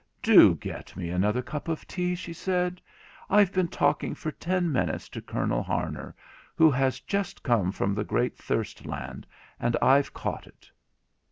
'Do 0.23 0.55
get 0.55 0.97
me 0.97 1.11
another 1.11 1.43
cup 1.43 1.67
of 1.67 1.87
tea,' 1.87 2.15
she 2.15 2.33
said; 2.33 2.81
'I've 3.29 3.53
been 3.53 3.67
talking 3.67 4.15
for 4.15 4.31
ten 4.31 4.71
minutes 4.71 5.07
to 5.09 5.21
Colonel 5.21 5.61
Harner, 5.63 6.15
who 6.55 6.71
has 6.71 6.99
just 7.01 7.43
come 7.43 7.71
from 7.71 7.93
the 7.93 8.03
great 8.03 8.35
thirst 8.35 8.87
land, 8.87 9.27
and 9.59 9.77
I've 9.79 10.11
caught 10.11 10.47
it.' 10.47 10.71